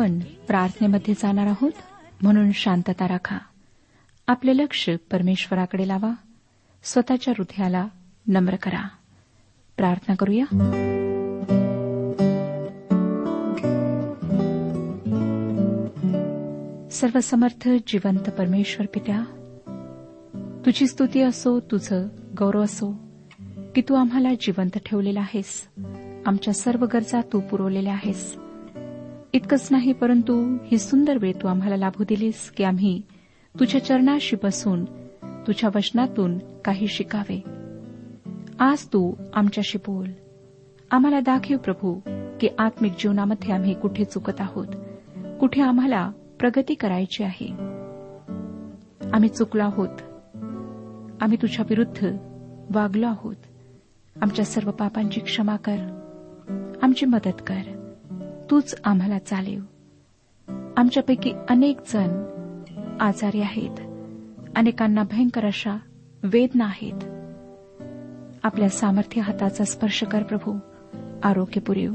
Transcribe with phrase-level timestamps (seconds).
[0.00, 1.72] आपण प्रार्थनेमध्ये जाणार आहोत.
[2.22, 3.38] म्हणून शांतता राखा.
[4.26, 6.10] आपले लक्ष परमेश्वराकडे लावा.
[6.82, 7.86] स्वतःच्या हृदयाला
[8.26, 8.88] नम्र करा.
[9.76, 10.44] प्रार्थना करूया.
[16.90, 19.20] सर्वसमर्थ जिवंत परमेश्वर पित्या
[20.66, 22.08] तुझी स्तुती असो तुझं
[22.38, 22.98] गौरव असो
[23.74, 25.68] की तू आम्हाला जिवंत ठेवलेला आहेस.
[26.26, 28.36] आमच्या सर्व गरजा तू पुरवलेल्या आहेस.
[29.32, 33.02] इतकंच नाही परंतु ही सुंदर वेळ तू आम्हाला लाभू दिलीस की आम्ही
[33.60, 34.84] तुझ्या चरणाशी बसून
[35.46, 37.42] तुझ्या वचनातून काही शिकावे.
[38.58, 40.08] आज तू आमच्याशी बोल.
[40.90, 42.00] आम्हाला दाखव प्रभू
[42.40, 44.66] की आत्मिक जीवनामध्ये आम्ही कुठे चुकत आहोत
[45.40, 46.10] कुठे आम्हाला
[46.40, 47.48] प्रगती करायची आहे.
[49.12, 49.98] आम्ही चुकलो आहोत.
[51.20, 52.16] आम्ही तुझ्या विरुद्ध
[52.70, 53.36] वागलो आहोत.
[54.22, 55.76] आमच्या सर्व पापांची क्षमा कर.
[56.82, 57.79] आमची मदत कर.
[58.50, 59.60] तूच आम्हाला चालेव.
[60.76, 62.24] आमच्यापैकी अनेक जण
[63.00, 63.80] आजारी आहेत.
[64.56, 65.78] अनेकांना भयंकर अशा
[66.22, 67.04] वेदना आहेत.
[68.42, 70.58] आपल्या सामर्थ्य हाताचा स्पर्श कर प्रभू.
[71.22, 71.94] आरोग्य पुरेव.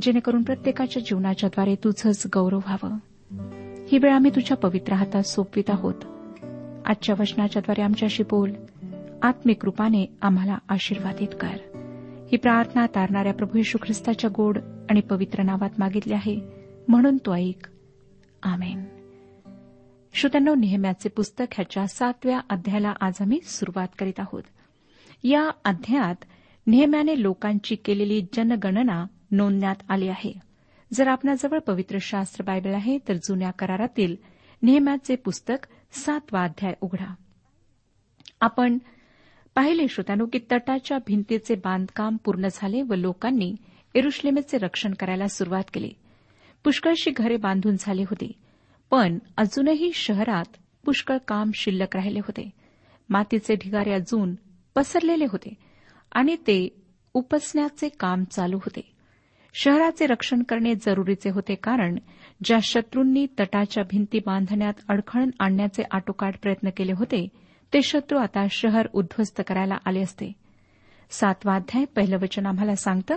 [0.00, 2.92] जेणेकरून प्रत्येकाच्या जीवनाच्याद्वारे तुझंच गौरव व्हावं.
[3.88, 5.94] ही वेळ आम्ही तुझ्या पवित्र हातात सोपवित आहोत.
[6.86, 8.52] आजच्या वचनाच्याद्वारे आमच्याशी बोल.
[9.22, 11.56] आत्मिक रूपाने आम्हाला आशीर्वादित कर.
[12.32, 14.58] ही प्रार्थना तारणाऱ्या प्रभू येशू ख्रिस्ताच्या गोड
[14.90, 16.40] आणि पवित्र नावात मागितले आहे.
[16.88, 17.68] म्हणून तो ऐक.
[18.42, 18.84] आमेन.
[20.14, 24.42] श्रोत्यांनो नेहम्याचे पुस्तक ह्याच्या सातव्या अध्यायाला आज आम्ही सुरुवात करीत आहोत.
[25.24, 26.14] या अध्यायात
[26.66, 30.32] नेहम्याने लोकांची केलेली जनगणना नोंदण्यात आली आहे.
[30.92, 34.16] जर आपणाजवळ पवित्र शास्त्र बायबल आहे तर जुन्या करारातील
[34.62, 37.14] नेहम्याचे पुस्तक सातवा अध्याय उघडा.
[38.40, 38.78] आपण
[39.54, 43.54] पाहिले श्रोत्यानो की तटाच्या भिंतीचे बांधकाम पूर्ण झाले व लोकांनी
[43.94, 45.92] एरुश्लेमेचे रक्षण करायला सुरुवात केली.
[46.64, 48.32] पुष्कळशी घरे बांधून झाली होती.
[48.90, 50.44] पण अजूनही शहरात
[50.84, 52.50] पुष्कळ काम शिल्लक राहिले होते.
[53.08, 54.34] मातीचे ढिगारे अजून
[54.74, 55.54] पसरलेले होते
[56.12, 56.82] आणि ते
[57.14, 58.92] उपसण्याचे काम चालू होते.
[59.54, 61.98] शहराचे रक्षण करणे जरुरीचे होते कारण
[62.44, 67.28] ज्या शत्रूंनी तटाच्या भिंती बांधण्यात अडखळण आणण्याचे आटोकाट प्रयत्न केले होते
[67.74, 70.32] ते शत्रू आता शहर उद्ध्वस्त करायला आले असते.
[71.10, 73.14] सातवा अध्याय पहिलं वचन आम्हाला सांगतं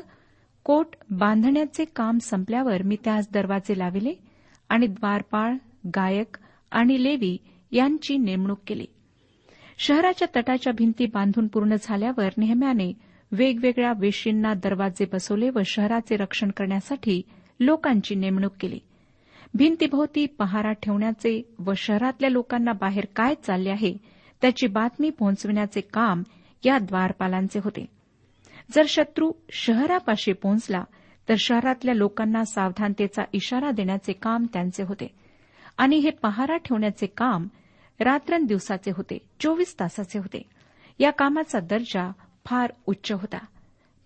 [0.63, 4.13] कोट बांधण्याचे काम संपल्यावर मी त्यास दरवाजे लाविले
[4.69, 5.53] आणि द्वारपाळ
[5.87, 6.37] गायक
[6.71, 7.37] आणि लेवी
[7.71, 8.85] यांची नेमणूक केली.
[9.77, 12.93] शहराच्या तटाच्या भिंती बांधून पूर्ण झाल्यावर नेहम्याने
[13.31, 17.21] वेगवेगळ्या वेशींना दरवाजे बसवले व शहराचे रक्षण करण्यासाठी
[17.59, 18.79] लोकांची नेमणूक केली.
[19.53, 23.97] भिंतीभोवती पहारा ठेवण्याचे व शहरातल्या लोकांना बाहेर काय चालले आहे
[24.41, 26.23] त्याची बातमी पोहोचविण्याचे काम
[26.65, 27.85] या द्वारपालांचे होते.
[28.71, 30.83] जर शत्रू शहरापाशी पोहोचला
[31.29, 35.07] तर शहरातल्या लोकांना सावधानतेचा इशारा देण्याचे काम त्यांचे होते.
[35.77, 37.47] आणि हे पहारा ठेवण्याचे काम
[37.99, 40.41] रात्रंदिवसाचे होते चोवीस तासाचे होते.
[40.99, 42.11] या कामाचा दर्जा
[42.45, 43.45] फार उच्च होता.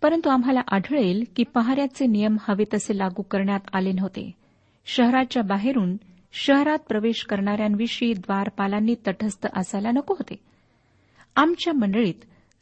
[0.01, 4.31] परंतु आम्हाला आढळेल की पहाऱ्याचे नियम हवे तसे लागू करण्यात आले नव्हते.
[4.85, 5.97] शहराच्या बाहेरून
[6.33, 10.35] शहरात प्रवेश करणाऱ्यांविषयी द्वारपालांनी तटस्थ असायला नको होते.
[11.35, 12.13] आमच्या मंडळीत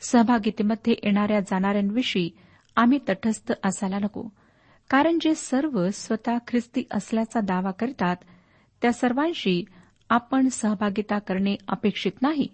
[0.02, 2.30] सहभागितेमध्ये येणाऱ्या जाणाऱ्यांविषयी
[2.76, 4.24] आम्ही तटस्थ असायला नको.
[4.90, 8.16] कारण जे सर्व स्वतः ख्रिस्ती असल्याचा दावा करतात
[8.82, 9.64] त्या सर्वांशी
[10.10, 12.48] आपण सहभागिता करणे अपेक्षित नाही.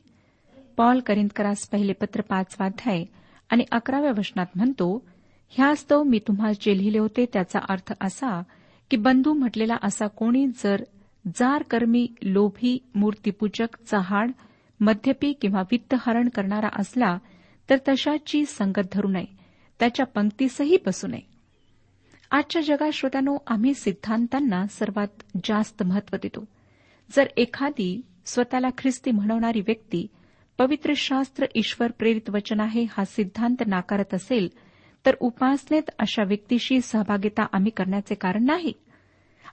[0.78, 3.04] पॉल करिंदकरास पहिले पत्र पाचवाध्याय
[3.50, 5.06] आणि अकराव्या वचनात म्हणतो
[5.50, 8.42] ह्यास्तव मी तुम्हाला जे लिहिले होते त्याचा अर्थ असा
[8.92, 10.84] की बंधू म्हटलेला असा कोणी जर
[11.36, 14.32] जारकर्मी लोभी मूर्तीपूजक चहाड
[14.82, 17.18] मद्यपी किंवा वित्तहरण करणारा असला
[17.70, 19.26] तर तशाची संगत धरू नये.
[19.80, 21.22] त्याच्या पंक्तीसही बसू नये.
[22.32, 25.08] आजच्या जगात श्रोत्यानो आम्ही सिद्धांतांना सर्वात
[25.44, 26.46] जास्त महत्त्व देतो.
[27.12, 30.08] जर एखादी स्वतःला ख्रिस्ती म्हणवणारी व्यक्ती
[30.58, 34.50] पवित्र शास्त्र ईश्वर प्रेरित वचन आहे हा सिद्धांत नाकारत असेल
[35.06, 38.74] तर उपासनेत अशा व्यक्तीशी सहभागिता आम्ही करण्याचे कारण नाही.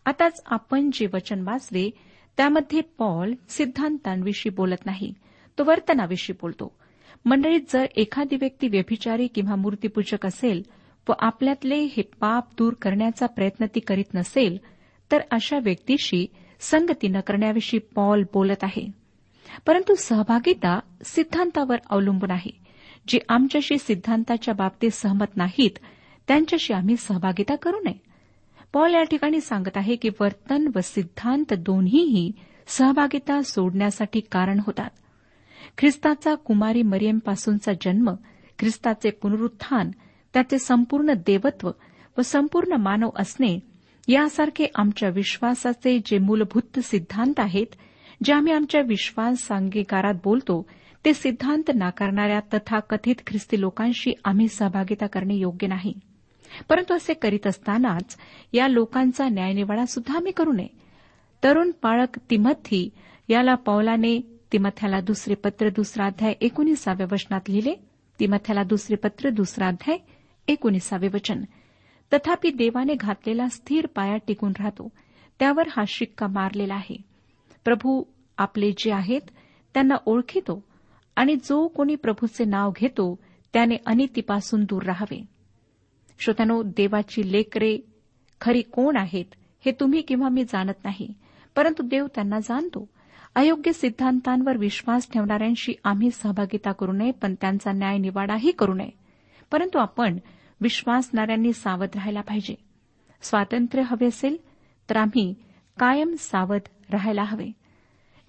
[0.04, 1.90] आताच आपण जे वचन वाचले
[2.38, 5.14] त्यामध्ये पॉल सिद्धांतांविषयी बोलत नाही
[5.58, 6.76] तो वर्तनाविषयी बोलतो.
[7.24, 10.62] मंडळीत जर एखादी व्यक्ती व्यभिचारी किंवा मूर्तीपूजक असेल
[11.08, 14.58] व आपल्यातले हे पाप दूर करण्याचा प्रयत्न ती करीत नसेल
[15.12, 16.26] तर अशा व्यक्तीशी
[16.60, 18.90] संगती न करण्याविषयी पॉल बोलत आहे.
[19.66, 22.50] परंतु सहभागिता सिद्धांतावर अवलंबून आहे.
[23.08, 25.78] जे आमच्याशी सिद्धांताच्या बाबतीत सहमत नाहीत
[26.28, 28.07] त्यांच्याशी आम्ही सहभागिता करू नये.
[28.72, 32.32] पॉल या ठिकाणी सांगत आहे की वर्तन व सिद्धांत दोन्हीही
[32.66, 34.90] सहभागिता सोडण्यासाठी कारण होतात.
[35.78, 38.10] ख्रिस्ताचा कुमारी मरियमपासूनचा जन्म
[38.58, 39.90] ख्रिस्ताचे पुनरुत्थान
[40.34, 41.70] त्याचे संपूर्ण देवत्व
[42.18, 43.58] व संपूर्ण मानव असणे
[44.08, 47.66] यासारखे आमच्या विश्वासाचे जे मूलभूत सिद्धांत आहेत
[48.24, 50.66] जे आम्ही आमच्या विश्वास अंगीकारात बोलतो
[51.04, 55.94] ते सिद्धांत नाकारणाऱ्या तथाकथित ख्रिस्ती लोकांशी आम्ही सहभागिता करणे योग्य नाही.
[56.68, 58.16] परंतु असे करीत असतानाच
[58.52, 60.68] या लोकांचा न्यायनिवाडा सुद्धा आम्ही करू नये.
[61.44, 62.90] तरुण पाळक तिमथी
[63.28, 67.74] याला पौलाने तिमथ्याला दुसरे पत्र दुसरा अध्याय एकोणीसाव्या वचनात लिहिले.
[68.20, 69.98] तिमथ्याला दुसरे पत्र दुसरा अध्याय
[70.48, 71.42] एकोणीसावे वचन.
[72.12, 74.92] तथापि देवाने घातलेला स्थिर पाया टिकून राहतो.
[75.38, 77.02] त्यावर हा शिक्का मारलेला आहे.
[77.64, 78.02] प्रभू
[78.38, 79.20] आपले जे आहेत
[79.74, 80.64] त्यांना ओळखितो
[81.16, 83.18] आणि जो कोणी प्रभूचे नाव घेतो
[83.52, 85.37] त्याने अनितीपासून दूर राहावे.
[86.18, 87.78] श्रोत्यानो देवाची लेकरे
[88.40, 89.24] खरी कोण आहेत
[89.66, 91.14] हे तुम्ही किंवा मी जाणत नाही
[91.56, 92.88] परंतु देव त्यांना जाणतो.
[93.34, 98.90] अयोग्य सिद्धांतांवर विश्वास ठेवणाऱ्यांशी आम्ही सहभागिता करू नये पण त्यांचा न्याय निवाडाही करू नये.
[99.52, 100.18] परंतु आपण
[100.60, 102.54] विश्वासणाऱ्यांनी सावध राहायला पाहिजे.
[103.22, 104.36] स्वातंत्र्य हवे असेल
[104.90, 105.34] तर आम्ही
[105.78, 106.60] कायम सावध
[106.90, 107.48] राहायला हवे.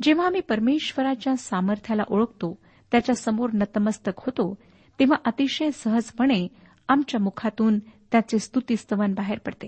[0.01, 2.59] जेव्हा आम्ही परमेश्वराच्या सामर्थ्याला ओळखतो
[2.91, 4.57] त्याच्यासमोर नतमस्तक होतो
[4.99, 6.47] तेव्हा अतिशय सहजपणे
[6.89, 9.67] आमच्या मुखातून त्याचे स्तुतीस्तवन बाहेर पडते.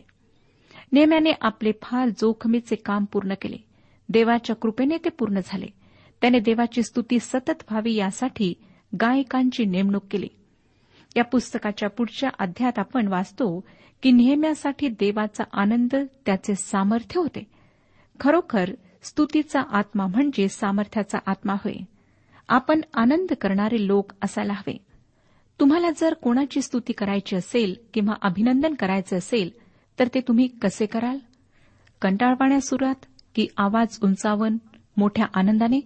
[0.91, 3.57] नेम्याने आपले फार जोखमीचे काम पूर्ण केले.
[4.09, 5.65] देवाच्या कृपेने ते पूर्ण झाले.
[6.21, 8.53] त्याने देवाची स्तुती सतत व्हावी यासाठी
[9.01, 10.27] गायकांची नेमणूक केली.
[11.15, 13.63] या पुस्तकाच्या पुढच्या अध्यायात आपण वाचतो
[14.03, 17.43] की नेहम्यासाठी देवाचा आनंद त्याचे सामर्थ्य होते.
[18.19, 18.69] खरोखर
[19.03, 21.73] स्तुतीचा आत्मा म्हणजे सामर्थ्याचा आत्मा होय.
[22.47, 24.77] आपण आनंद करणारे लोक असायला हवे.
[25.59, 29.49] तुम्हाला जर कोणाची स्तुती करायची असेल किंवा अभिनंदन करायचे असेल
[29.99, 31.17] तर ते तुम्ही कसे कराल?
[32.01, 33.05] कंटाळवाण्या सुरात
[33.35, 34.57] की आवाज उंचावन
[34.97, 35.79] मोठ्या आनंदाने?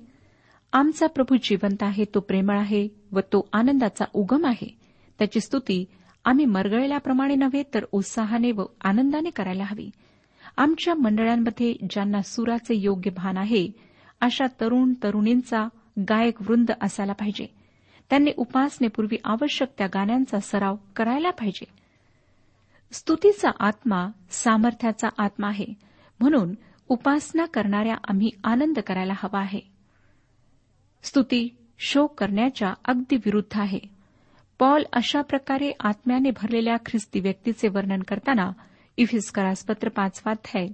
[0.74, 4.77] आमचा प्रभू जिवंत आहे तो प्रेमळ आहे व तो आनंदाचा उगम आहे.
[5.19, 5.86] त्याची स्तुती
[6.25, 9.89] आम्ही मरगळल्याप्रमाणे नव्हे तर उत्साहाने व आनंदाने करायला हवी.
[10.57, 13.67] आमच्या मंडळांमध्ये ज्यांना सुराचे योग्य भान आहे
[14.22, 15.67] अशा तरुण तरुणींचा
[16.00, 17.64] गायक वृंद असायला पाहिजे.
[18.09, 21.65] त्यांनी उपासनेपूर्वी आवश्यक त्या गाण्यांचा सराव करायला पाहिजे.
[22.91, 25.65] स्तुतीचा आत्मा सामर्थ्याचा आत्मा आहे.
[26.19, 26.55] म्हणून
[26.89, 29.59] उपासना करणाऱ्या आम्ही आनंद करायला हवा आहे.
[31.03, 33.95] स्तुती शोक करण्याच्या अगदी विरुद्ध आहे.
[34.59, 38.51] पॉल अशा प्रकारे आत्म्याने भरलेल्या ख्रिस्ती व्यक्तीचे वर्णन करताना
[38.97, 40.67] इफिस्करासपत्र पाचवाध्याय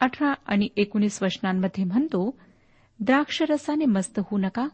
[0.00, 2.38] अठरा आणि एकोणीस वचनांमध्ये म्हणतो
[3.00, 4.68] द्राक्षरसाने मस्त होऊ नका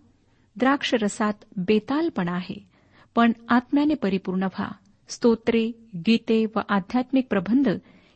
[0.57, 2.69] द्राक्षरसात बेतालपणा आहे.
[3.15, 4.69] पण आत्म्याने परिपूर्ण व्हा.
[5.09, 7.69] स्तोत्रे गीते व आध्यात्मिक प्रबंध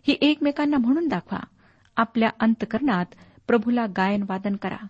[0.02, 1.40] ही एकमेकांना म्हणून दाखवा.
[1.96, 3.06] आपल्या अंतकरणात
[3.46, 4.86] प्रभूला गायन वादन करा.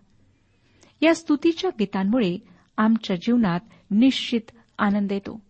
[1.00, 2.38] या स्तुतीच्या गीतांमुळे
[2.76, 3.60] आमच्या जीवनात
[3.90, 4.40] निश्चित
[4.78, 5.40] आनंद येतो.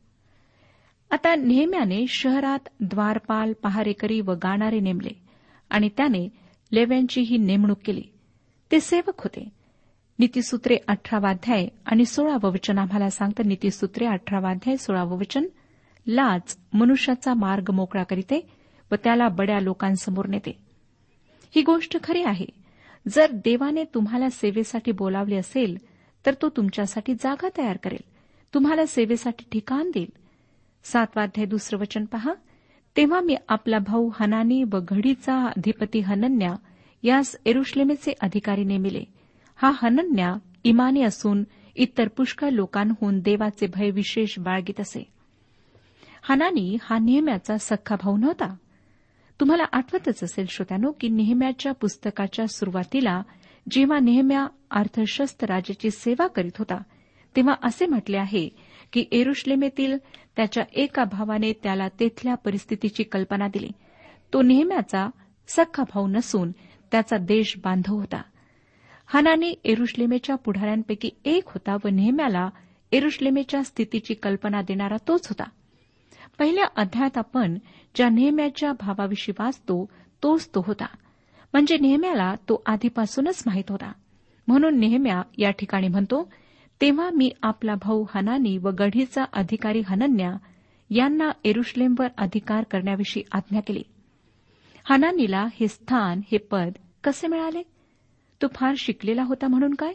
[1.10, 5.22] आता नेहम्याने शहरात द्वारपाल पहारेकरी व गाणारे नेमले
[5.70, 6.28] आणि त्याने
[6.72, 8.02] लेव्यांची ही नेमणूक केली.
[8.72, 9.48] ते सेवक होते.
[10.18, 12.78] नीतीसूत्रे अठरावाध्याय आणि सोळावं वचन.
[12.78, 15.44] आम्हाला सांगतं नीतीसूत्रे अठरावाध्याय सोळावं वचन.
[16.06, 18.50] लाच मनुष्याचा मार्ग मोकळा करीते
[18.92, 20.58] व त्याला बड्या लोकांसमोर नेते.
[21.56, 22.46] ही गोष्ट खरी आहे.
[23.08, 25.78] जर देवाने तुम्हाला सेवेसाठी बोलावले असेल
[26.26, 28.04] तर तो तुमच्यासाठी जागा तयार करेल.
[28.54, 30.12] तुम्हाला सेवेसाठी ठिकाण देईल.
[30.84, 32.32] सातवाध्याय दुसरं वचन पहा.
[32.96, 36.54] तेव्हा मी आपला भाऊ हनानी व घडीचा अधिपती हनन्या
[37.02, 39.15] यास एरुश्लेमेचे अधिकारी नेमिले.
[39.56, 40.34] हा हनन्या
[40.64, 41.44] इमानी असून
[41.74, 45.06] इतर पुष्कळ लोकांहून देवाचे भय विशेष बाळगीत असे.
[46.22, 48.56] हनानी हा नेहम्याचा सख्खा भाऊ नव्हता.
[49.40, 53.22] तुम्हाला आठवतच असेल श्रोत्यानो की नेहम्याच्या पुस्तकाच्या सुरुवातीला
[53.70, 56.78] जेव्हा नेहम्या अर्थशस्त्र राजाची सेवा करीत होता
[57.36, 58.48] तेव्हा असे म्हटले आहे
[58.92, 59.96] की एरुश्लेमेतील
[60.36, 63.68] त्याच्या एका भावाने त्याला तेथल्या परिस्थितीची कल्पना दिली.
[64.32, 65.10] तो नेहम्याचा
[65.48, 66.50] सख्खा भाऊ नसून
[66.92, 68.22] त्याचा देश बांधव होता.
[69.06, 72.48] हनानी एरुश्लेमेच्या पुढाऱ्यांपैकी एक होता व नेहम्याला
[72.92, 75.44] एरुश्लेमेच्या स्थितीची कल्पना देणारा तोच होता.
[76.38, 77.58] पहिल्या अध्यायात आपण
[77.94, 79.88] ज्या नेहम्याच्या भावाविषयी वाचतो
[80.22, 80.86] तोच तो होता.
[81.52, 83.92] म्हणजे नेहम्याला तो आधीपासूनच माहीत होता.
[84.48, 86.32] म्हणून नेहम्या या ठिकाणी म्हणतो
[86.80, 90.36] तेव्हा मी आपला भाऊ हनानी व गढीचा अधिकारी हनन्या
[90.90, 93.82] यांना एरुश्लेमवर अधिकार करण्याविषयी आज्ञा केली.
[94.90, 96.72] हनानीला हे स्थान हे पद
[97.04, 97.62] कसे मिळाले?
[98.42, 99.92] तो फार शिकलेला होता म्हणून काय?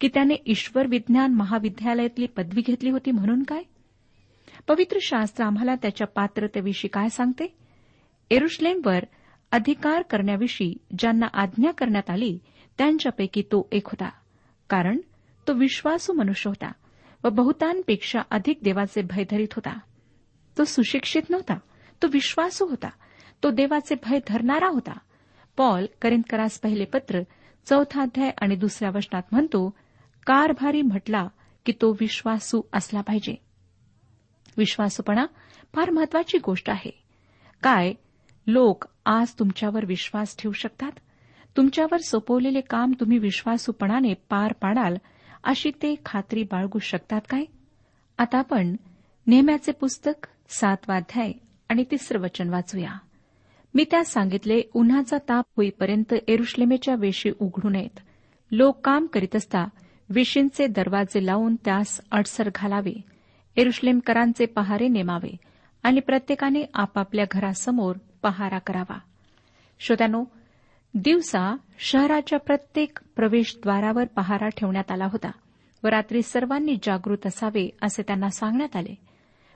[0.00, 3.62] की त्याने ईश्वर विज्ञान महाविद्यालयातली पदवी घेतली होती म्हणून काय?
[4.68, 7.56] पवित्र शास्त्र आम्हाला त्याच्या पात्रतेविषयी काय सांगते?
[8.30, 9.04] एरुश्लेमवर
[9.52, 12.38] अधिकार करण्याविषयी ज्यांना आज्ञा करण्यात आली
[12.78, 14.10] त्यांच्यापैकी तो एक होता.
[14.68, 14.98] कारण
[15.48, 16.72] तो विश्वासू मनुष्य होता
[17.24, 19.78] व बहुतांपेक्षा अधिक देवाचे भय धरीत होता.
[20.58, 21.58] तो सुशिक्षित नव्हता
[22.02, 22.88] तो विश्वासू होता
[23.42, 24.98] तो देवाचे भय धरणारा होता.
[25.56, 27.20] पॉल करिंदकरास पहिले पत्र
[27.66, 29.74] चौथा अध्याय आणि दुसऱ्या वचनात म्हणतो
[30.26, 31.28] कारभारी म्हटला
[31.66, 33.34] की तो विश्वासू असला पाहिजे.
[34.56, 35.26] विश्वासूपणा
[35.74, 37.02] फार महत्वाची गोष्ट आहे.
[37.62, 37.92] काय?
[38.46, 40.92] लोक आज तुमच्यावर विश्वास ठेवू शकतात?
[41.56, 44.96] तुमच्यावर सोपवलेले काम तुम्ही विश्वासूपणाने पार पाडाल
[45.44, 47.44] अशी ते खात्री बाळगू शकतात काय?
[48.18, 48.76] आता आपण
[49.26, 51.32] नेहम्याचे पुस्तक सातवाध्याय
[51.68, 52.98] आणि तिसरं वचन वाचूया.
[53.74, 58.00] मी त्यास सांगितले उन्हाचा ताप होईपर्यंत एरुश्लेमेच्या वेशी उघडू नयेत.
[58.50, 59.64] लोक काम करीत असता
[60.08, 63.00] वेशींचे दरवाजे लावून त्यास अडसर घालावे.
[63.56, 65.36] एरुश्लेमकरांचे पहारे नेमावे
[65.82, 68.98] आणि प्रत्येकाने आपापल्या घरासमोर पहारा करावा.
[69.80, 70.24] श्रोत्यानो
[70.94, 75.30] दिवसा शहराच्या प्रत्येक प्रवेशद्वारावर पहारा ठेवण्यात आला होता
[75.84, 78.94] व रात्री सर्वांनी जागृत असावे असे त्यांना सांगण्यात आले.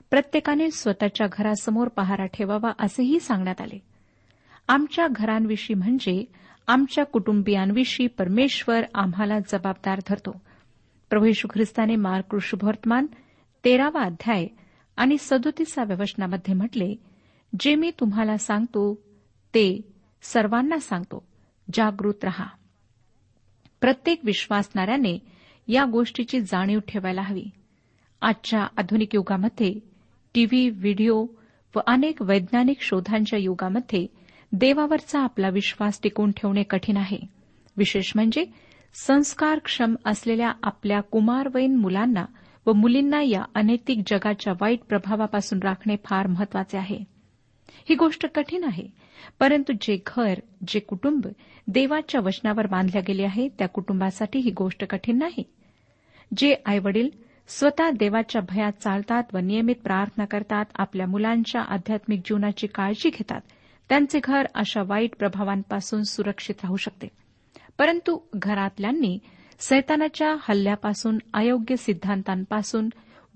[0.09, 3.94] प्रत्येकाने स्वतःच्या घरासमोर पहारा ठेवावा असेही सांगण्यात आले.
[4.67, 6.25] आमच्या घरांविषयी म्हणजे
[6.67, 10.41] आमच्या कुटुंबियांविषयी परमेश्वर आम्हाला जबाबदार धरतो.
[11.09, 13.05] प्रभू येशू ख्रिस्ताने मार्क शुभवर्तमान
[13.65, 14.47] तेरावा अध्याय
[14.97, 16.95] आणि सदोतीसाव्या वचनामध्ये म्हटले
[17.59, 18.95] जे मी तुम्हाला सांगतो
[19.53, 19.81] ते
[20.21, 21.27] सर्वांना सांगतो.
[21.73, 22.45] जागृत रहा.
[23.81, 25.19] प्रत्येक विश्वासणाऱ्याने
[25.67, 27.45] या गोष्टीची जाणीव ठेवायला हवी.
[28.21, 29.79] आजच्या आधुनिक युगामध्ये
[30.33, 31.25] टीव्ही व्हिडिओ
[31.75, 34.24] व अनेक वैज्ञानिक शोधांच्या युगामध्ये
[34.57, 37.17] देवावरचा आपला विश्वास टिकून ठेवणे कठीण आहे.
[37.77, 38.45] विशेष म्हणजे
[38.93, 42.25] संस्कारक्षम असलेल्या आपल्या कुमारवयीन मुलांना
[42.65, 46.97] व मुलींना या अनैतिक जगाच्या वाईट प्रभावापासून राखणे फार महत्त्वाचे आहे.
[47.89, 48.87] ही गोष्ट कठीण आहे
[49.39, 51.27] परंतु जे घर जे कुटुंब
[51.67, 55.43] देवाच्या वचनावर बांधल्या गेले आहे त्या कुटुंबासाठी ही गोष्ट कठीण नाही.
[56.37, 57.09] जे आईवडील
[57.47, 63.41] स्वतः देवाच्या भयात चालतात व नियमित प्रार्थना करतात आपल्या मुलांच्या आध्यात्मिक जीवनाची काळजी घेतात
[63.89, 67.07] त्यांचे घर अशा वाईट प्रभावांपासून सुरक्षित राहू शकते.
[67.77, 69.19] परंतु घरातल्यांनी
[69.59, 72.89] सैतानाच्या हल्ल्यापासून अयोग्य सिद्धांतांपासून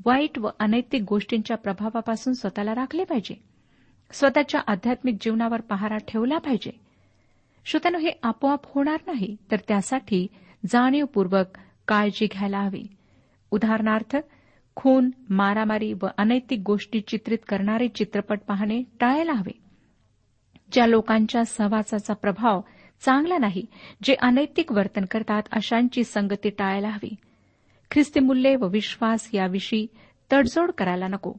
[0.05, 3.43] वाईट व अनैतिक गोष्टींच्या प्रभावापासून स्वतःला राखले पाहिजे.
[4.11, 6.71] स्वतःच्या आध्यात्मिक जीवनावर पहारा ठेवला पाहिजे.
[7.65, 10.27] श्रोत्यानो हे आपोआप होणार नाही तर त्यासाठी
[10.69, 11.45] जाणीवपूर्वक
[11.87, 12.83] काळजी घ्यायला हवी.
[13.51, 14.17] उदाहरणार्थ
[14.75, 19.68] खून मारामारी व अनैतिक गोष्टी चित्रित करणारे चित्रपट पाहणे टाळायला हवे.
[20.71, 22.61] ज्या लोकांच्या सहवासाचा प्रभाव
[23.01, 23.65] चांगला नाही
[24.03, 27.15] जे अनैतिक वर्तन करतात अशांची संगती टाळायला हवी.
[27.91, 29.87] ख्रिस्ती मूल्ये व विश्वास याविषयी
[30.31, 31.33] तडजोड करायला नको.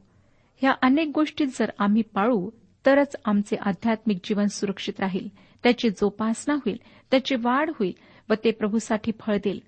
[0.61, 2.49] ह्या अनेक गोष्टी जर आम्ही पाळू
[2.85, 5.27] तरच आमचे आध्यात्मिक जीवन सुरक्षित राहील.
[5.63, 6.77] त्याची जोपासना होईल
[7.11, 7.93] त्याची वाढ होईल
[8.29, 9.59] व ते प्रभूसाठी फळ देईल.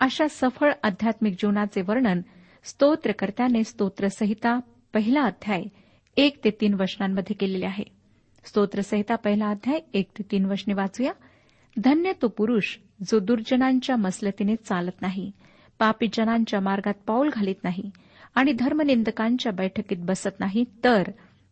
[0.00, 2.20] अशा सफळ आध्यात्मिक जीवनाचे वर्णन
[2.64, 4.58] स्तोत्रकर्त्याने स्तोत्रसहिता
[4.94, 5.62] पहिला अध्याय
[6.16, 7.99] एक ते तीन वचनांमध्ये केलेले आहे.
[8.44, 11.12] स्तोत्रसहिता पहिला अध्याय एक ते तीन वचने वाचूया.
[11.76, 12.76] धन्य तो पुरुष
[13.08, 15.30] जो दुर्जनांच्या मसलतीने चालत नाही
[15.78, 17.90] पापीजनांच्या मार्गात पाऊल घालीत नाही
[18.34, 21.02] आणि धर्मनिंदकांच्या बैठकीत बसत नाही तर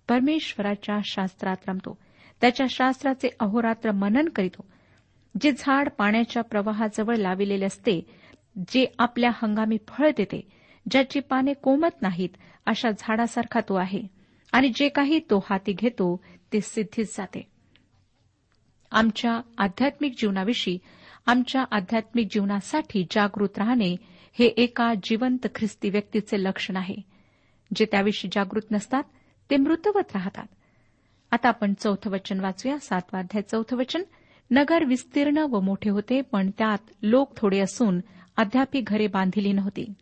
[0.09, 1.96] परमेश्वराच्या शास्त्रात रमतो.
[2.40, 4.64] त्याच्या शास्त्राचे अहोरात्र मनन करीतो.
[5.40, 8.01] जे झाड पाण्याच्या प्रवाहाजवळ लाविलेले असते
[8.68, 10.40] जे आपल्या हंगामी फळ देते
[10.90, 12.29] ज्याची पाने कोमत नाहीत
[12.66, 14.03] अशा झाडासारखा तो आहे.
[14.53, 16.20] आणि जे काही तो हाती घेतो
[16.52, 17.46] ते सिद्धीच जाते.
[18.90, 20.78] आमच्या आध्यात्मिक जीवनाविषयी
[21.26, 23.96] आमच्या आध्यात्मिक जीवनासाठी जागृत राहणे
[24.38, 26.96] हे एका जिवंत ख्रिस्ती व्यक्तीचे लक्षण आहे.
[27.74, 29.02] जे त्याविषयी जागृत नसतात
[29.50, 30.46] ते मृतवत राहतात.
[31.30, 32.78] आता आपण चौथं वचन वाचूया.
[32.78, 34.02] सातवा अध्याय चौथं वचन.
[34.50, 38.00] नगर विस्तीर्ण व मोठे होते पण त्यात लोक थोडे असून
[38.37, 39.92] अद्यापी घरे बांधिली नव्हती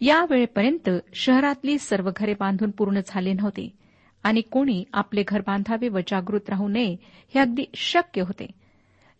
[0.00, 3.83] या वेळेपर्यंत शहरातली सर्व घरे बांधून पूर्ण झाले नव्हते
[4.24, 6.96] आणि कोणी आपले घर बांधावे व जागृत राहू नये
[7.34, 8.46] हे अगदी शक्य होते.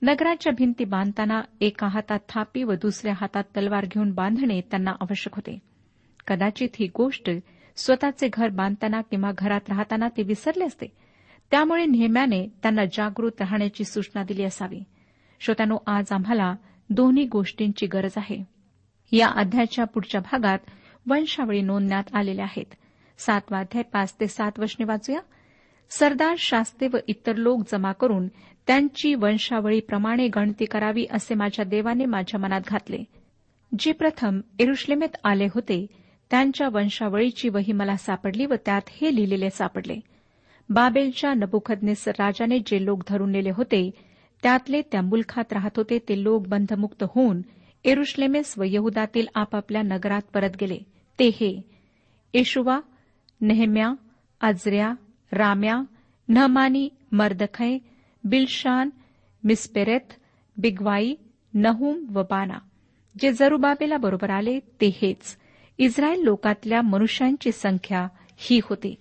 [0.03, 5.59] नगराच्या भिंती बांधताना एका हातात थापी व दुसऱ्या हातात तलवार घेऊन बांधणे त्यांना आवश्यक होते.
[6.27, 7.31] कदाचित ही गोष्ट
[7.77, 10.87] स्वतःचे घर बांधताना किंवा घरात राहताना ते विसरले असते.
[11.51, 14.81] त्यामुळे नेहम्याने त्यांना जागृत राहण्याची सूचना दिली असावी.
[15.41, 16.55] श्रोत्यानो आज आम्हाला
[16.91, 18.45] दोन्ही गोष्टींची गरज आहे.
[19.13, 20.59] या अध्यायाच्या पुढच्या भागात
[21.07, 22.75] वंशावळी नोंदण्यात आलेल्या आहेत.
[23.19, 25.21] सातवा अध्याय पाच ते सात वचने वाचूया.
[25.91, 28.29] सरदार शास्ते व इतर लोक जमा करून
[28.67, 33.05] त्यांची वंशावळीप्रमाणे गणती करावी असे माझ्या देवाने माझ्या मनात घातले.
[33.79, 35.87] जे प्रथम एरुश्लेमेत आले होते
[36.31, 39.97] त्यांच्या वंशावळीची वही मला सापडली व त्यात हे लिहिलेले सापडले.
[40.69, 43.91] बाबेलच्या नबुखदनेसर राजाने जे लोक धरून नेले होते
[44.43, 47.43] त्यातले त्या मुलखात राहत होते ते लोक बंधमुक्त होऊन
[47.85, 50.79] एरुश्लेमेस व यहुदातील आपापल्या नगरात परत गेले.
[51.19, 51.63] ते हे
[52.35, 52.81] येशुवा
[53.45, 53.95] नेहम्या
[54.41, 54.95] अजऱ्या
[55.33, 55.83] राम्या
[56.29, 57.79] नहमानी मर्दखय
[58.25, 58.91] बिलशान
[59.45, 60.15] मिस्पेरेथ
[60.57, 61.15] बिगवाई
[61.55, 62.59] नहुम व बाना.
[63.21, 65.37] जे जरुबाबेला बरोबर आले ते हेच.
[65.79, 68.95] इस्रायल लोकातल्या मनुष्यांची संख्या ही होती.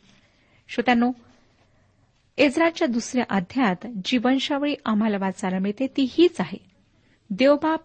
[0.70, 1.12] श्रोत्यांनो
[2.38, 6.58] एज्राच्या दुसऱ्या अध्यायात जी वंशावळी आम्हाला वाचायला मिळते ती हीच आहे.
[7.30, 7.82] देवबाप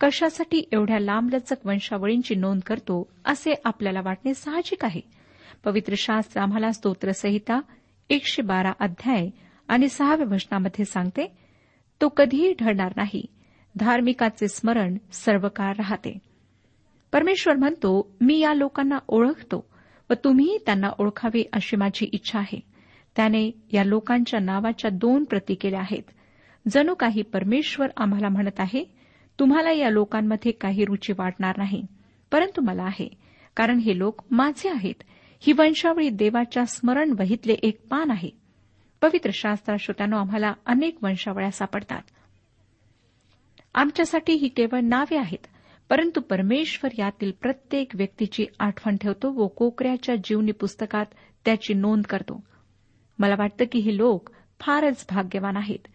[0.00, 5.21] कशासाठी एवढ्या लांबलचक वंशावळींची नोंद करतो असे आपल्याला वाटणे साहजिक आहे.
[5.64, 7.60] पवित्र शास्त्र आम्हाला स्तोत्रसंहिता
[8.10, 9.28] एकशे बारा अध्याय
[9.68, 11.26] आणि सहाव्या वचनामध्ये सांगते
[12.00, 13.24] तो कधीही ढळणार नाही.
[13.74, 16.18] धार्मिकाचे स्मरण सर्व काळ राहते.
[17.12, 19.64] परमेश्वर म्हणतो मी या लोकांना ओळखतो
[20.10, 22.60] व तुम्हीही त्यांना ओळखावे अशी माझी इच्छा आहे.
[23.16, 26.02] त्याने या लोकांच्या नावाच्या दोन प्रती केल्या आहेत.
[26.68, 28.84] जणू काही परमेश्वर आम्हाला म्हणत आहे
[29.38, 31.86] तुम्हाला या लोकांमध्ये काही रुची वाटणार नाही
[32.32, 33.08] परंतु मला आहे
[33.56, 35.02] कारण हे लोक माझे आहेत
[35.44, 38.30] ही वंशावळी देवाच्या स्मरण वहीतले एक पान आहे.
[39.00, 42.02] पवित्र शास्त्रा श्रोत्यानो आम्हाला अनेक वंशावळ्या सापडतात.
[43.74, 45.46] आमच्यासाठी ही केवळ नावे आहेत
[45.90, 51.06] परंतु परमेश्वर यातील प्रत्येक व्यक्तीची आठवण ठेवतो व कोकऱ्याच्या जीवनी पुस्तकात
[51.44, 52.44] त्याची नोंद करतो.
[53.18, 55.88] मला वाटतं की हे लोक फारच भाग्यवान आहेत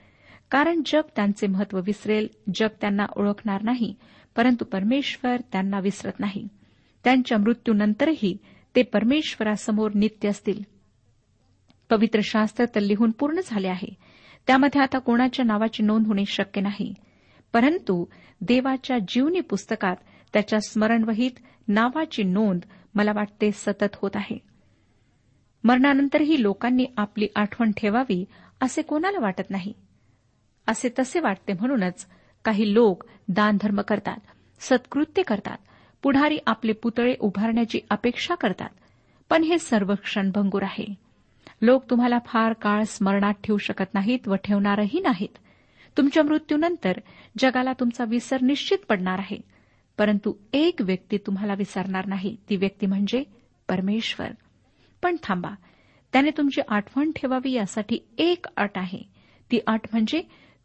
[0.52, 3.96] कारण जग त्यांचे महत्त्व विसरेल जग त्यांना ओळखणार नाही
[4.36, 6.48] परंतु परमेश्वर त्यांना विसरत नाही.
[7.04, 8.38] त्यांच्या मृत्यूनंतरही
[8.78, 10.64] ते परमेश्वरासमोर नित्य असतील.
[11.90, 13.94] पवित्र शास्त्र तर लिहून पूर्ण झाले आहे.
[14.48, 16.94] त्यामध्ये आता कोणाच्या नावाची नोंद होणे शक्य नाही.
[17.54, 18.06] परंतु
[18.42, 19.96] देवाच्या जीवनी पुस्तकात
[20.34, 21.32] त्याच्या स्मरणवहीत
[21.68, 22.62] नावाची नोंद
[22.96, 24.38] मला वाटते सतत होत आहे.
[25.64, 28.26] मरणानंतरही लोकांनी आपली आठवण ठेवावी
[28.62, 29.74] असे कोणाला वाटत नाही.
[30.68, 32.08] असे तसे वाटते म्हणूनच
[32.46, 34.18] काही लोक दानधर्म करतात
[34.60, 35.58] सत्कृत्य करतात
[36.04, 38.70] पुढारी आपले पुतळे उभारण्याची अपेक्षा करतात.
[39.30, 40.94] पण हे सर्व क्षणभंगूर आहे.
[41.62, 45.38] लोक तुम्हाला फार काळ स्मरणात ठेवू शकत नाहीत व ठेवणारही नाहीत.
[45.98, 46.94] तुमच्या मृत्यूनंतर
[47.38, 49.38] जगाला तुमचा विसर निश्चित पडणार आहे.
[49.98, 53.24] परंतु एक व्यक्ती तुम्हाला विसरणार नाही ती व्यक्ती म्हणजे
[53.70, 54.28] परमेश्वर.
[55.02, 55.50] पण थांबा
[56.14, 59.02] त्याने तुमची आठवण ठेवावी यासाठी एक अट आहे.
[59.52, 60.22] ती अट म्हणजे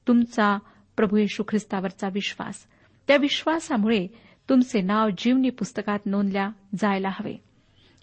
[0.09, 0.59] तुमचा
[0.97, 2.67] प्रभू येशू ख्रिस्तावरचा विश्वास.
[3.09, 4.07] त्या विश्वासामुळे
[4.49, 6.49] तुमचे नाव जीवनी पुस्तकात नोंदल्या
[6.81, 7.37] जायला हवे.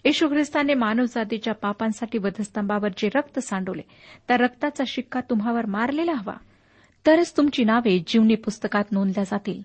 [0.04, 3.82] येशू ख्रिस्ताने मानवजातीच्या पापांसाठी वधस्तंभावर जे रक्त सांडवले
[4.28, 6.34] त्या रक्ताचा शिक्का तुम्हावर मारलेला हवा.
[7.06, 9.62] तरच तुमची नावे जीवनी पुस्तकात नोंदल्या जातील.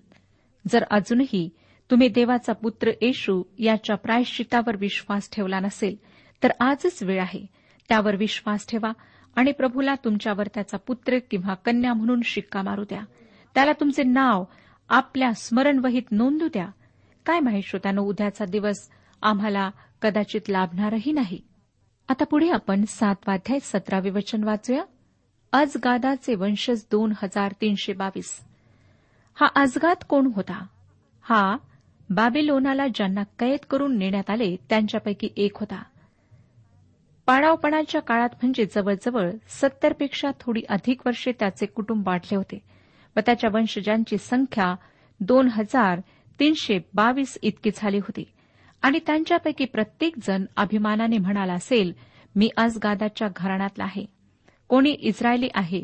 [0.68, 1.50] जर अजूनही
[1.90, 5.96] तुम्ही देवाचा पुत्र येशू याच्या प्रायश्चितावर विश्वास ठेवला नसेल
[6.42, 7.46] तर आजच वेळ आहे.
[7.88, 8.92] त्यावर विश्वास ठेवा
[9.36, 13.00] आणि प्रभूला तुमच्यावर त्याचा पुत्र किंवा कन्या म्हणून शिक्का मारू द्या.
[13.54, 14.44] त्याला तुमचे नाव
[14.88, 16.68] आपल्या स्मरणवहीत नोंदू द्या.
[17.26, 18.90] काय माहीत श्रोत्यानं उद्याचा दिवस
[19.22, 19.70] आम्हाला
[20.02, 21.40] कदाचित लाभणारही नाही.
[22.08, 24.84] आता पुढे आपण सातवाध्याय सतरावे वचन वाचूया.
[25.52, 28.40] अजगादाचे वंशज दोन हजार तीनशे बावीस.
[29.34, 30.66] हा अजगाद कोण होता?
[31.22, 31.56] हा
[32.10, 35.82] बाबेलोनाला ज्यांना कैद करून नेण्यात आले त्यांच्यापैकी एक होता.
[37.26, 42.75] पाडावपणाच्या काळात म्हणजे जवळजवळ सत्तरपेक्षा थोडी अधिक वर्षे त्याचे कुटुंब वाढले होते.
[43.16, 44.74] व त्याच्या वंशजांची संख्या
[45.20, 46.00] दोन हजार
[46.40, 48.24] तीनशे बावीस इतकी झाली होती.
[48.82, 51.92] आणि त्यांच्यापैकी प्रत्येकजण अभिमानाने म्हणाला असेल
[52.36, 54.06] मी अजगादाच्या घराण्यातला आहे.
[54.68, 55.82] कोणी इस्रायली आहे?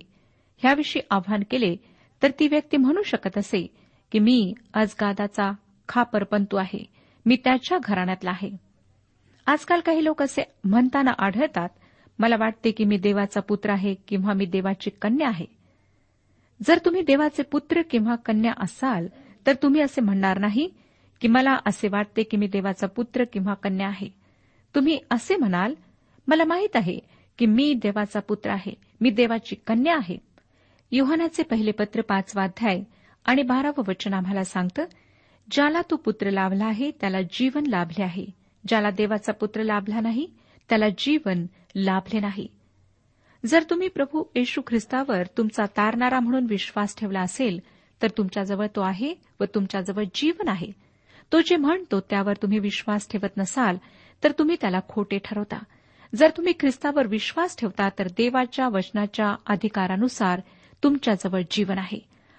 [0.58, 1.76] ह्याविषयी आव्हान केले
[2.22, 3.66] तर ती व्यक्ती म्हणू शकत असे
[4.12, 5.52] की मी अजगादाचा
[5.88, 6.84] खापरपंतू आहे.
[7.26, 8.50] मी त्याच्या घराण्यातला आहे.
[9.46, 11.68] आजकाल काही लोक असे म्हणताना आढळतात
[12.18, 15.61] मला वाटते की मी देवाचा पुत्र आहे किंवा मी देवाची कन्या आहे.
[16.66, 19.06] जर तुम्ही देवाचे पुत्र किंवा कन्या असाल
[19.46, 20.68] तर तुम्ही असे म्हणणार नाही
[21.20, 24.08] की मला असे वाटते की मी देवाचा पुत्र किंवा कन्या आहे.
[24.74, 25.74] तुम्ही असे म्हणाल
[26.26, 26.98] मला माहीत आहे
[27.38, 30.18] की मी देवाचा पुत्र आहे मी देवाची कन्या आहे.
[30.92, 32.82] युहानाचे पहिले पत्र पाचवा अध्याय
[33.24, 34.84] आणि बारावं वचन आम्हाला सांगतं
[35.50, 38.26] ज्याला तो पुत्र लाभला आहे त्याला जीवन लाभले आहे.
[38.68, 40.26] ज्याला देवाचा पुत्र लाभला नाही
[40.68, 41.46] त्याला जीवन
[41.76, 42.46] लाभले नाही.
[43.46, 47.60] जर तुम्ही प्रभू येशू ख्रिस्तावर तुमचा तारणारा म्हणून विश्वास ठेवला असेल
[48.02, 50.72] तर तुमच्याजवळ तो आहे व तुमच्याजवळ जीवन आहे.
[51.32, 53.76] तो जे म्हणतो त्यावर तुम्ही विश्वास ठेवत नसाल
[54.24, 55.58] तर तुम्ही त्याला खोटे ठरवता.
[56.14, 60.40] जर तुम्ही ख्रिस्तावर विश्वास ठेवता तर देवाच्या वचनाच्या अधिकारानुसार
[60.82, 61.98] तुमच्याजवळ जीवन आहे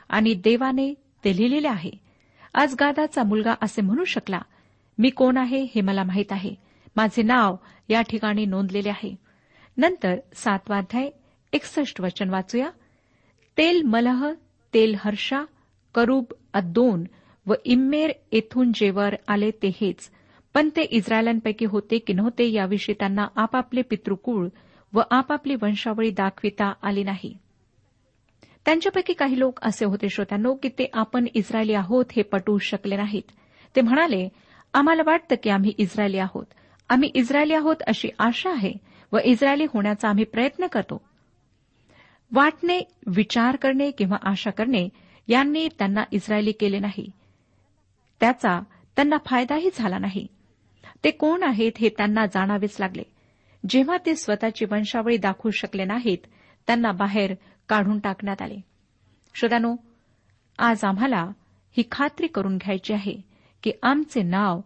[0.09, 1.91] आणि देवाने ते लिहिलेले आहे.
[2.53, 4.39] आज गादाचा मुलगा असे म्हणू शकला
[4.97, 6.55] मी कोण आहे हे मला माहीत आहे.
[6.95, 7.55] माझे नाव
[7.89, 9.22] या ठिकाणी नोंदलेले आहे.
[9.77, 11.09] नंतर सातवाध्याय
[11.53, 12.69] एकसष्ट वचन वाचूया.
[13.57, 14.33] तेल मलह
[14.73, 15.43] तेल हर्षा
[15.95, 17.03] करूब अद्दोन
[17.47, 20.11] व इम्मेर येथून जेवर आले ते हेच
[20.53, 24.47] पण ते इस्रायलांपैकी होते की नव्हते याविषयी त्यांना आपापले पितृकुळ
[24.93, 27.37] व आपापली वंशावळी दाखविता आली नाही.
[28.65, 33.31] त्यांच्यापैकी काही लोक असे होते श्रोत्यांनो की ते आपण इस्रायली आहोत हे पटवू शकले नाहीत.
[33.75, 34.29] ते म्हणाले
[34.73, 36.45] आम्हाला वाटतं की आम्ही इस्रायली आहोत.
[36.89, 38.92] आम्ही इस्रायली आहोत अशी आशा आहे.
[39.13, 41.01] व इस्रायली होण्याचा आम्ही प्रयत्न करतो.
[42.31, 44.89] वाटणे विचार करणे किंवा आशा करणे
[45.27, 47.11] यांनी त्यांना इस्रायली केले नाही.
[48.19, 48.59] त्याचा
[48.95, 50.27] त्यांना फायदाही झाला नाही.
[51.03, 53.03] ते कोण आहेत हे त्यांना जाणावेच लागले.
[53.69, 56.17] जेव्हा ते स्वतःची वंशावळी दाखवू शकले नाहीत
[56.67, 57.35] त्यांना बाहेर
[57.69, 58.57] काढून टाकण्यात आले.
[59.35, 59.75] श्रोत्यानो
[60.59, 61.23] आज आम्हाला
[61.77, 63.21] ही खात्री करून घ्यायची आहे
[63.63, 64.61] की आमचे नाव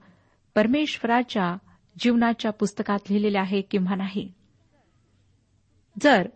[0.55, 1.57] परमेश्वराच्या
[1.99, 4.36] जीवनाच्या पुस्तकात लिहिलेले आहे किंवा नाही.
[6.01, 6.27] जर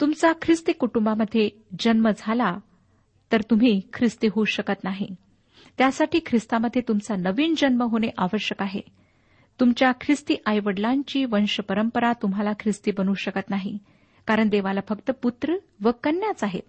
[0.00, 1.48] तुमचा ख्रिस्ती कुटुंबामध्ये
[1.80, 2.58] जन्म झाला
[3.32, 5.08] तर तुम्ही ख्रिस्ती होऊ शकत नाही.
[5.78, 8.80] त्यासाठी ख्रिस्तामध्ये तुमचा नवीन जन्म होणे आवश्यक आहे.
[9.60, 13.78] तुमच्या ख्रिस्ती आईवडिलांची वंशपरंपरा तुम्हाला ख्रिस्ती बनवू शकत नाही
[14.26, 16.62] कारण देवाला फक्त पुत्र व कन्याच आहेत.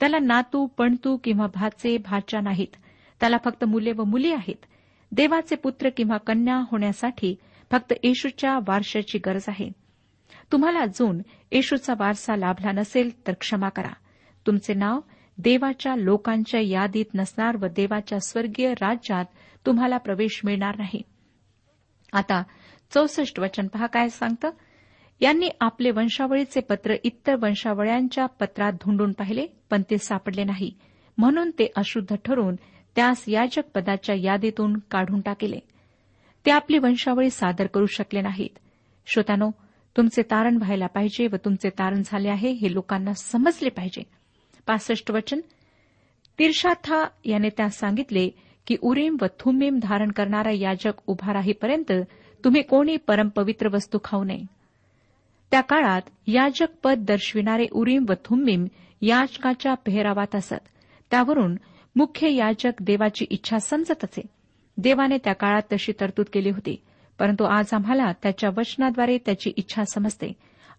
[0.00, 2.76] त्याला नातू पणतू किंवा भाचे भाच्या नाहीत.
[3.20, 4.64] त्याला फक्त मुले व मुली आहेत.
[5.12, 7.34] देवाचे पुत्र किंवा कन्या होण्यासाठी
[7.70, 9.81] फक्त येशूच्या वारशाची गरज आहे.
[10.52, 11.18] तुम्हाला अजून
[11.52, 13.92] येशूचा वारसा लाभला नसेल तर क्षमा करा.
[14.46, 15.00] तुमचे नाव
[15.38, 19.24] देवाच्या लोकांच्या यादीत नसणार व देवाच्या स्वर्गीय राज्यात
[19.66, 21.02] तुम्हाला प्रवेश मिळणार नाही.
[22.12, 22.42] आता
[22.94, 24.50] चौसष्ट वचन पहा काय सांगतं?
[25.20, 30.74] यांनी आपले वंशावळीचे पत्र इतर वंशावळ्यांच्या पत्रात धुंडून पाहिले पण ते सापडले नाही.
[31.18, 32.54] म्हणून ते अशुद्ध ठरून
[32.96, 35.58] त्यास याजक पदाच्या यादीतून काढून टाकले.
[36.46, 38.58] ते आपली वंशावळी सादर करू शकले नाहीत.
[39.06, 39.50] श्रोतानो
[39.96, 44.02] तुमचे तारण व्हायला पाहिजे व तुमचे तारण झाले आहे हे लोकांना समजले पाहिजे.
[44.66, 45.40] पासष्ट वचन.
[46.38, 48.30] तिरशाथा याने त्यास सांगितले
[48.66, 51.92] की उरीम व थुम्मीम धारण करणारा याजक उभा राहीपर्यंत
[52.44, 54.42] तुम्ही कोणी परमपवित्र वस्तू खाऊ नये.
[55.50, 58.66] त्या काळात याजक पद दर्शविणारे उरीम व थुम्मीम
[59.00, 60.54] याजकाच्या पेहरावात असत.
[61.10, 61.56] त्यावरून
[61.96, 64.22] मुख्य याजक देवाची इच्छा समजत असे.
[64.76, 66.82] देवाने त्या काळात तशी तरतूद केली होती.
[67.18, 70.32] परंतु आज आम्हाला त्याच्या वचनाद्वारे त्याची इच्छा समजते.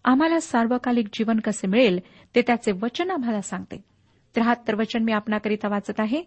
[0.06, 2.00] आम्हाला सार्वकालिक जीवन कसे मिळेल
[2.36, 3.78] ते त्याचे वचन आम्हाला सांगते.
[4.36, 6.24] त्र्याहत्तर वचन मी आपणाकरिता वाचत आहे.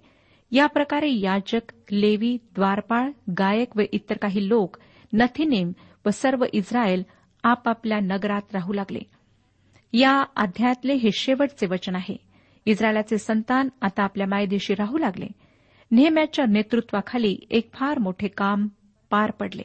[0.51, 4.77] या प्रकारे याजक लेवी द्वारपाळ गायक व इतर काही लोक
[5.13, 5.73] नथिनेम
[6.07, 7.03] व सर्व इस्रायल
[7.43, 8.99] आपापल्या नगरात राहू लागले.
[9.93, 12.17] या अध्यायातले हे शेवटचे वचन आहे.
[12.67, 15.27] इस्रायलाचे संतान आता आपल्या मायदेशी राहू लागले.
[15.91, 18.69] नेहम्याच्या नेतृत्वाखाली एक फार मोठे काम
[19.11, 19.63] पार पडले.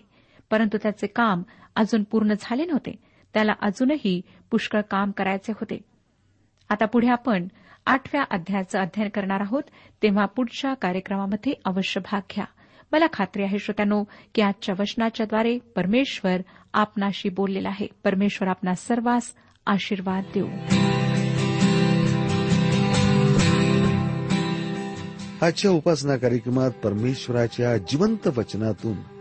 [0.52, 1.44] परंतु त्याचे काम
[1.76, 2.96] अजून पूर्ण झाले नव्हते.
[3.34, 5.80] त्याला अजूनही पुष्कळ काम करायचे होते.
[6.70, 7.48] आता पुढे आपण
[7.86, 9.64] आठव्या अध्यायाचं अध्ययन करणार आहोत.
[10.04, 12.46] तेव्हा पुढच्या कार्यक्रमामध्ये अवश्य भाग घ्या.
[12.92, 14.04] मला खात्री आहे श्रोत्यानो
[14.36, 16.42] की आजच्या वचनाच्याद्वारे परमेश्वर
[16.74, 17.88] आपणाशी बोललेला आहे.
[18.04, 19.36] परमेश्वर आपणा सर्वांस
[19.66, 20.48] आशीर्वाद देऊ.
[25.42, 29.21] आजच्या उपासना कार्यक्रमात परमेश्वराच्या जिवंत वचनातून